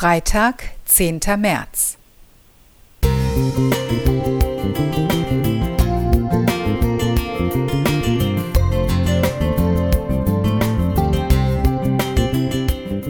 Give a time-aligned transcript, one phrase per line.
[0.00, 1.20] Freitag, 10.
[1.36, 1.98] März.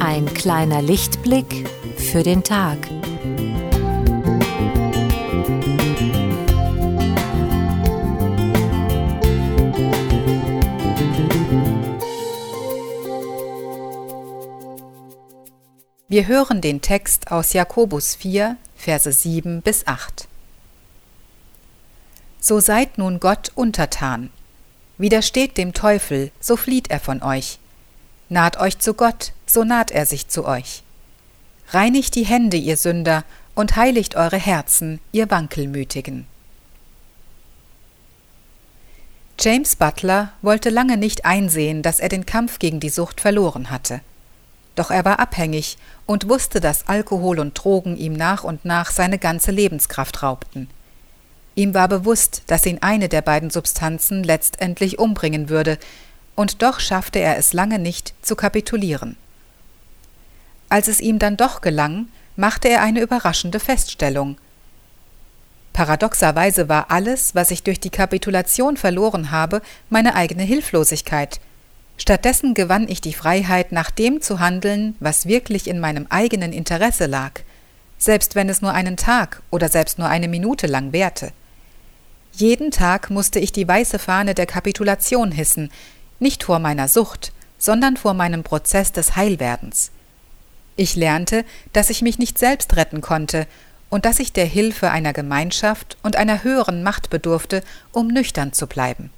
[0.01, 2.79] Ein kleiner Lichtblick für den Tag.
[16.11, 20.27] Wir hören den Text aus Jakobus 4, Verse 7 bis 8.
[22.41, 24.31] So seid nun Gott untertan.
[24.99, 27.61] Widersteht dem Teufel, so flieht er von euch.
[28.29, 30.83] Naht euch zu Gott, so naht er sich zu euch.
[31.69, 33.23] Reinigt die Hände, ihr Sünder,
[33.55, 36.27] und heiligt eure Herzen, ihr Wankelmütigen.
[39.39, 44.01] James Butler wollte lange nicht einsehen, dass er den Kampf gegen die Sucht verloren hatte.
[44.75, 49.19] Doch er war abhängig und wusste, dass Alkohol und Drogen ihm nach und nach seine
[49.19, 50.69] ganze Lebenskraft raubten.
[51.55, 55.79] Ihm war bewusst, dass ihn eine der beiden Substanzen letztendlich umbringen würde,
[56.37, 59.17] und doch schaffte er es lange nicht zu kapitulieren.
[60.71, 64.39] Als es ihm dann doch gelang, machte er eine überraschende Feststellung.
[65.73, 71.41] Paradoxerweise war alles, was ich durch die Kapitulation verloren habe, meine eigene Hilflosigkeit,
[72.01, 77.05] Stattdessen gewann ich die Freiheit, nach dem zu handeln, was wirklich in meinem eigenen Interesse
[77.05, 77.43] lag,
[77.99, 81.33] selbst wenn es nur einen Tag oder selbst nur eine Minute lang währte.
[82.33, 85.71] Jeden Tag musste ich die weiße Fahne der Kapitulation hissen,
[86.21, 89.91] nicht vor meiner Sucht, sondern vor meinem Prozess des Heilwerdens.
[90.77, 93.47] Ich lernte, dass ich mich nicht selbst retten konnte
[93.91, 97.63] und dass ich der Hilfe einer Gemeinschaft und einer höheren Macht bedurfte,
[97.93, 99.11] um nüchtern zu bleiben.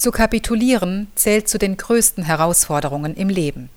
[0.00, 3.68] Zu kapitulieren zählt zu den größten Herausforderungen im Leben.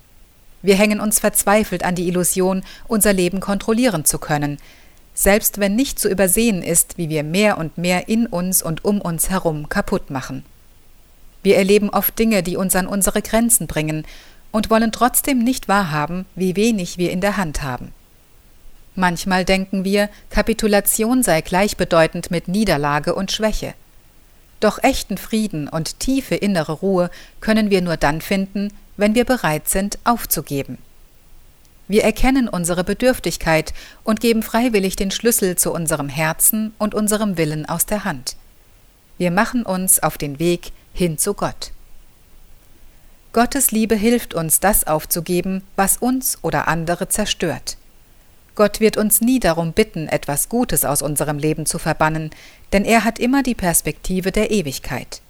[0.62, 4.56] Wir hängen uns verzweifelt an die Illusion, unser Leben kontrollieren zu können,
[5.12, 9.02] selbst wenn nicht zu übersehen ist, wie wir mehr und mehr in uns und um
[9.02, 10.46] uns herum kaputt machen.
[11.42, 14.06] Wir erleben oft Dinge, die uns an unsere Grenzen bringen
[14.50, 17.92] und wollen trotzdem nicht wahrhaben, wie wenig wir in der Hand haben.
[18.94, 23.74] Manchmal denken wir, Kapitulation sei gleichbedeutend mit Niederlage und Schwäche.
[24.60, 27.10] Doch echten Frieden und tiefe innere Ruhe
[27.40, 30.78] können wir nur dann finden, wenn wir bereit sind, aufzugeben.
[31.86, 37.66] Wir erkennen unsere Bedürftigkeit und geben freiwillig den Schlüssel zu unserem Herzen und unserem Willen
[37.66, 38.36] aus der Hand.
[39.18, 41.72] Wir machen uns auf den Weg hin zu Gott.
[43.32, 47.76] Gottes Liebe hilft uns, das aufzugeben, was uns oder andere zerstört.
[48.54, 52.30] Gott wird uns nie darum bitten, etwas Gutes aus unserem Leben zu verbannen,
[52.72, 55.20] denn er hat immer die Perspektive der Ewigkeit.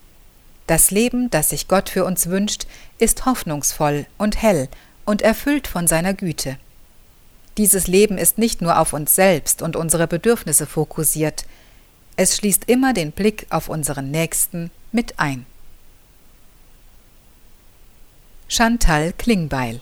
[0.67, 2.67] Das Leben, das sich Gott für uns wünscht,
[2.99, 4.69] ist hoffnungsvoll und hell
[5.05, 6.59] und erfüllt von seiner Güte.
[7.57, 11.45] Dieses Leben ist nicht nur auf uns selbst und unsere Bedürfnisse fokussiert,
[12.17, 15.47] es schließt immer den Blick auf unseren Nächsten mit ein.
[18.49, 19.81] Chantal Klingbeil